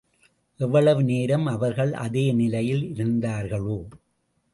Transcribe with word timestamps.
எவ்வளவு 0.59 1.03
நேரம் 1.03 1.45
அவர்கள் 1.45 1.93
அதே 1.93 2.31
நிலையில் 2.31 2.83
இருந்தார்களோ? 2.91 3.77